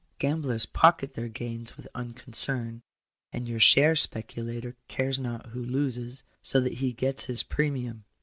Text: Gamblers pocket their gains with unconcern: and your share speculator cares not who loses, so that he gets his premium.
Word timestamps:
Gamblers 0.17 0.65
pocket 0.65 1.13
their 1.13 1.27
gains 1.27 1.77
with 1.77 1.87
unconcern: 1.93 2.81
and 3.31 3.47
your 3.47 3.59
share 3.59 3.95
speculator 3.95 4.75
cares 4.87 5.19
not 5.19 5.49
who 5.51 5.63
loses, 5.63 6.23
so 6.41 6.59
that 6.59 6.79
he 6.79 6.91
gets 6.91 7.25
his 7.25 7.43
premium. 7.43 8.03